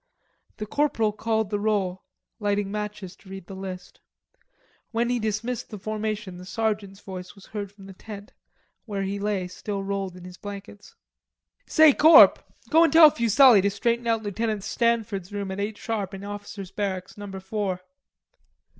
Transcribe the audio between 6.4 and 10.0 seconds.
sergeant's voice was heard from the tent, where he still lay